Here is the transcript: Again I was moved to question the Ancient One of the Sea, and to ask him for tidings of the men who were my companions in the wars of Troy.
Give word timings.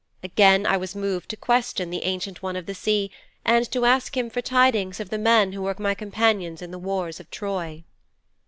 Again 0.23 0.65
I 0.65 0.77
was 0.77 0.95
moved 0.95 1.29
to 1.29 1.37
question 1.37 1.91
the 1.91 2.05
Ancient 2.05 2.41
One 2.41 2.55
of 2.55 2.65
the 2.65 2.73
Sea, 2.73 3.11
and 3.45 3.69
to 3.71 3.85
ask 3.85 4.17
him 4.17 4.31
for 4.31 4.41
tidings 4.41 4.99
of 4.99 5.11
the 5.11 5.19
men 5.19 5.51
who 5.51 5.61
were 5.61 5.75
my 5.77 5.93
companions 5.93 6.63
in 6.63 6.71
the 6.71 6.79
wars 6.79 7.19
of 7.19 7.29
Troy. 7.29 7.83